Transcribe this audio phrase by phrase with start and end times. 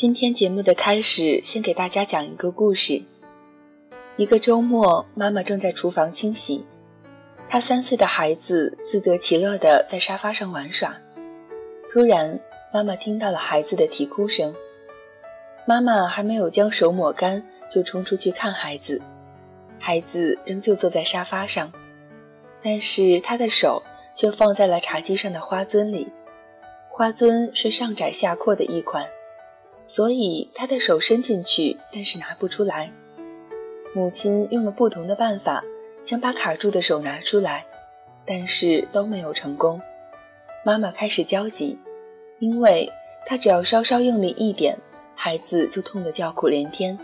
[0.00, 3.02] 今天节目的开始，先给大家讲一个故事。
[4.16, 6.64] 一个周末，妈妈正在厨房清洗，
[7.46, 10.96] 她三岁的孩子自得其乐地在沙发上玩耍。
[11.92, 12.40] 突然，
[12.72, 14.54] 妈妈听到了孩子的啼哭声。
[15.66, 19.02] 妈妈还没有将手抹干，就冲出去看孩子。
[19.78, 21.70] 孩子仍旧坐在沙发上，
[22.62, 23.82] 但是他的手
[24.14, 26.08] 却放在了茶几上的花樽里。
[26.88, 29.06] 花樽是上窄下阔的一款。
[29.92, 32.92] 所以他的手伸进去，但是拿不出来。
[33.92, 35.64] 母亲用了不同的办法，
[36.04, 37.66] 想把卡住的手拿出来，
[38.24, 39.82] 但是都没有成功。
[40.64, 41.76] 妈妈开始焦急，
[42.38, 42.88] 因为
[43.26, 44.78] 她只要稍稍用力一点，
[45.16, 46.96] 孩子就痛得叫苦连天。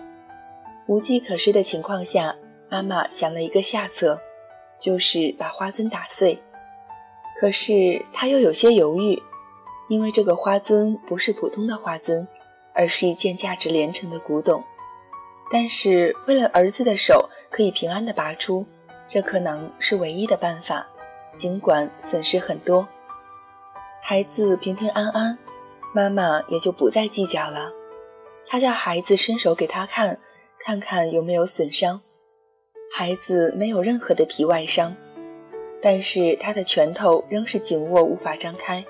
[0.86, 2.36] 无计可施的情况下，
[2.68, 4.20] 妈妈想了一个下策，
[4.78, 6.38] 就是把花樽打碎。
[7.40, 9.20] 可是她又有些犹豫，
[9.88, 12.24] 因为这个花樽不是普通的花樽。
[12.76, 14.62] 而是一件价值连城的古董，
[15.50, 18.66] 但是为了儿子的手可以平安的拔出，
[19.08, 20.86] 这可能是唯一的办法，
[21.36, 22.86] 尽管损失很多。
[24.02, 25.38] 孩子平平安安，
[25.94, 27.72] 妈妈也就不再计较了。
[28.46, 30.20] 他叫孩子伸手给他看，
[30.60, 32.02] 看看有没有损伤。
[32.92, 34.94] 孩子没有任何的皮外伤，
[35.82, 38.84] 但是他的拳头仍是紧握，无法张开，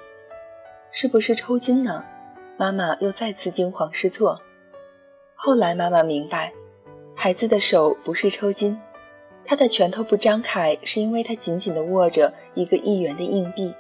[0.91, 2.05] 是不是抽筋呢？
[2.59, 4.41] 妈妈又再次惊慌失措。
[5.34, 6.53] 后来妈妈明白，
[7.15, 8.78] 孩子的手不是抽筋，
[9.44, 13.75] 他的拳头不张开，是因为他紧紧地握着一个一元的硬币。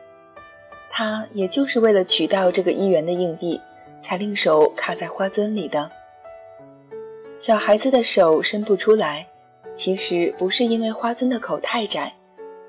[0.90, 3.60] 他也就是为了取到这个一元的硬币，
[4.02, 5.90] 才令手卡在花樽里的。
[7.38, 9.26] 小孩子的手伸不出来，
[9.74, 12.14] 其实不是因为花樽的口太窄，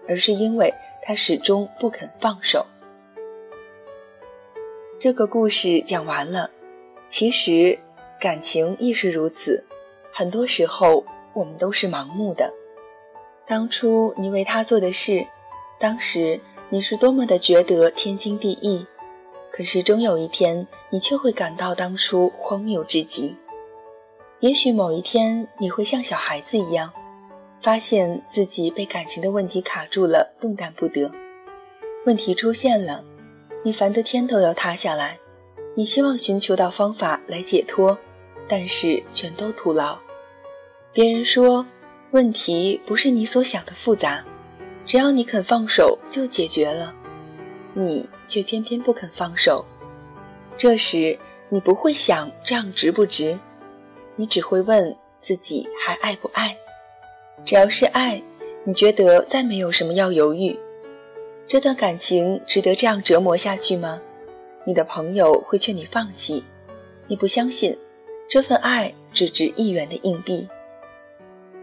[0.07, 2.65] 而是因为他始终不肯放手。
[4.99, 6.49] 这个故事讲完了，
[7.07, 7.77] 其实
[8.19, 9.63] 感情亦是如此。
[10.11, 12.51] 很多时候，我们都是盲目的。
[13.45, 15.23] 当初你为他做的事，
[15.79, 18.87] 当时你是多么的觉得天经地义，
[19.51, 23.37] 可是终有一天，你却会感到当初荒谬至极。
[24.39, 26.91] 也许某一天，你会像小孩子一样，
[27.61, 31.11] 发现自己被感情的问题卡住了，动弹不得。
[32.07, 33.03] 问题出现了。
[33.63, 35.19] 你烦得天都要塌下来，
[35.75, 37.97] 你希望寻求到方法来解脱，
[38.47, 39.97] 但是全都徒劳。
[40.93, 41.65] 别人说
[42.11, 44.23] 问题不是你所想的复杂，
[44.85, 46.93] 只要你肯放手就解决了，
[47.73, 49.65] 你却偏偏不肯放手。
[50.57, 51.17] 这时
[51.49, 53.37] 你不会想这样值不值，
[54.15, 56.57] 你只会问自己还爱不爱。
[57.45, 58.21] 只要是爱，
[58.63, 60.57] 你觉得再没有什么要犹豫。
[61.47, 64.01] 这段感情值得这样折磨下去吗？
[64.65, 66.43] 你的朋友会劝你放弃，
[67.07, 67.77] 你不相信，
[68.29, 70.45] 这份爱只值一元的硬币。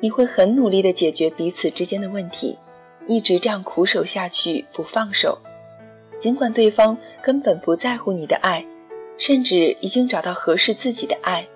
[0.00, 2.58] 你会很努力地解决彼此之间的问题，
[3.06, 5.38] 一直这样苦守下去不放手，
[6.18, 8.64] 尽管对方根本不在乎你的爱，
[9.18, 11.46] 甚至已经找到合适自己的爱，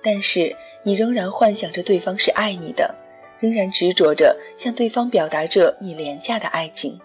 [0.00, 2.94] 但是你仍然幻想着对方是爱你的，
[3.40, 7.00] 仍然执着着向对方表达着你廉价的爱情。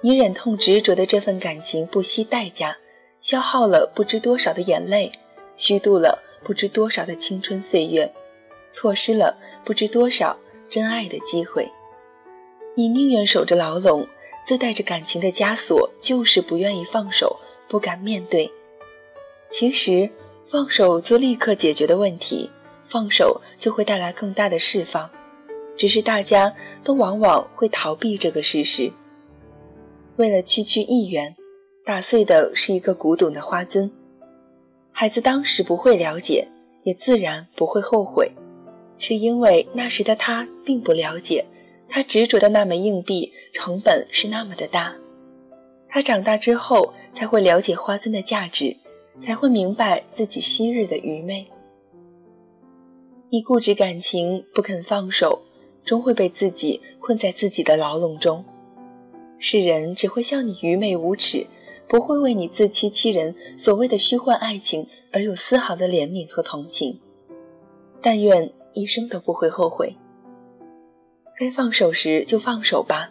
[0.00, 2.76] 你忍痛执着的这份感情不惜代价，
[3.20, 5.10] 消耗了不知多少的眼泪，
[5.56, 8.12] 虚度了不知多少的青春岁月，
[8.70, 10.38] 错失了不知多少
[10.70, 11.68] 真爱的机会。
[12.76, 14.06] 你宁愿守着牢笼，
[14.46, 18.52] 自带着感情的枷锁，就是不愿意放手，不敢面对。
[19.50, 20.08] 其实，
[20.46, 22.48] 放手就立刻解决的问题，
[22.84, 25.10] 放手就会带来更大的释放，
[25.76, 26.54] 只是大家
[26.84, 28.92] 都往往会逃避这个事实。
[30.18, 31.36] 为了区区一元，
[31.84, 33.88] 打碎的是一个古董的花樽。
[34.90, 36.48] 孩子当时不会了解，
[36.82, 38.32] 也自然不会后悔，
[38.98, 41.44] 是因为那时的他并不了解，
[41.88, 44.96] 他执着的那枚硬币成本是那么的大。
[45.88, 48.76] 他长大之后才会了解花樽的价值，
[49.22, 51.46] 才会明白自己昔日的愚昧。
[53.30, 55.42] 你固执感情，不肯放手，
[55.84, 58.44] 终会被自己困在自己的牢笼中。
[59.38, 61.46] 世人只会笑你愚昧无耻，
[61.88, 67.00] 不会为你自欺欺人所谓的虚幻爱情而有丝毫的怜悯和同情。
[68.00, 69.96] 但愿一生都不会后悔。
[71.36, 73.10] 该放手时就放手吧，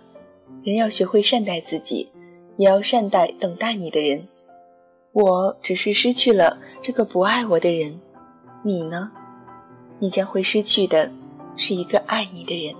[0.64, 2.10] 人要学会善待自己，
[2.58, 4.28] 也要善待等待你的人。
[5.14, 8.00] 我只是失去了这个不爱我的人，
[8.64, 9.12] 你呢？
[10.00, 11.12] 你将会失去的
[11.56, 12.76] 是一个爱你的人。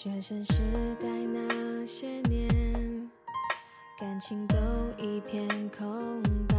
[0.00, 0.52] 学生时
[1.02, 2.48] 代那些年，
[3.98, 4.54] 感情都
[4.96, 5.44] 一片
[5.76, 6.56] 空白。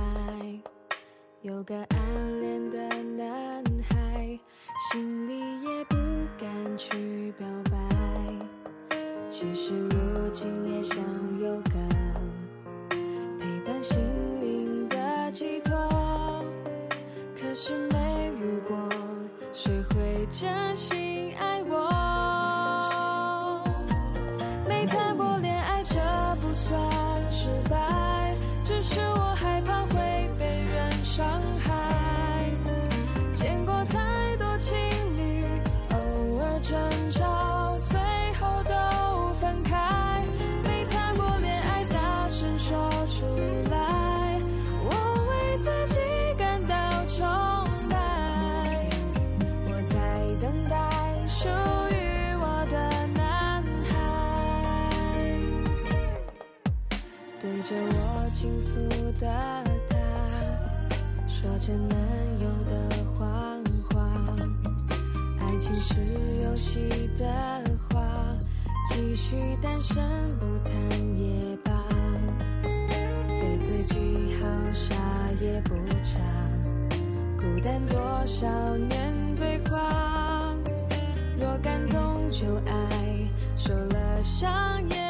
[1.41, 2.77] 有个暗恋的
[3.15, 4.38] 男孩，
[4.91, 5.95] 心里也不
[6.38, 7.80] 敢去表白。
[9.30, 10.97] 其实如今也想
[11.41, 11.80] 有个
[13.39, 14.01] 陪伴心
[14.41, 16.44] 灵的寄托，
[17.39, 18.77] 可是没遇过
[19.53, 21.19] 学会珍惜
[43.19, 43.25] 出
[43.69, 44.39] 来
[44.81, 44.89] 我
[45.27, 46.00] 为自己
[46.38, 46.74] 感到
[47.07, 47.27] 崇
[47.89, 47.94] 拜
[49.68, 49.94] 我在
[50.39, 50.80] 等待
[51.27, 51.50] 属
[51.92, 53.92] 于我的男孩
[57.42, 58.80] 对着我倾诉
[59.19, 59.27] 的
[59.89, 59.98] 他
[61.27, 61.98] 说着男
[62.39, 63.98] 友的谎话。
[65.42, 65.95] 爱情是
[66.45, 67.25] 游戏的
[67.89, 68.00] 话
[68.88, 69.98] 继续单身
[70.39, 70.74] 不谈
[71.18, 71.57] 也
[73.89, 73.95] 记，
[74.39, 74.94] 好傻
[75.41, 75.74] 也不
[76.06, 76.19] 差，
[77.39, 77.97] 孤单多
[78.27, 78.47] 少
[78.77, 80.56] 年对话，
[81.39, 85.08] 若感动就爱，受了伤也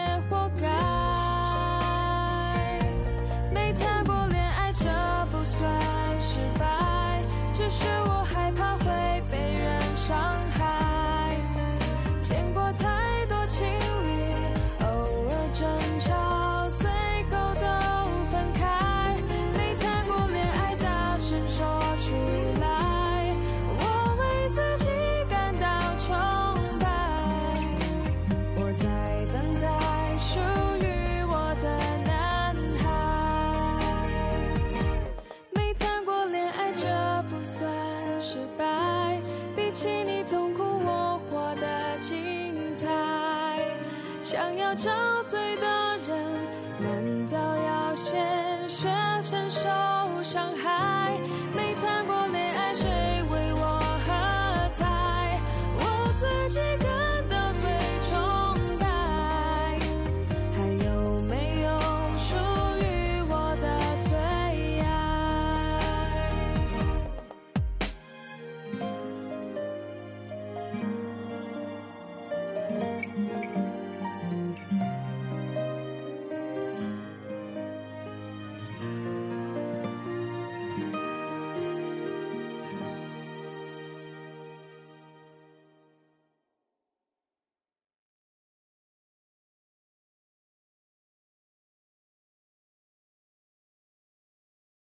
[44.31, 44.91] 想要找
[45.23, 46.37] 对的人
[46.77, 48.87] 难道要先学
[49.23, 49.67] 承受
[50.21, 50.78] 伤害。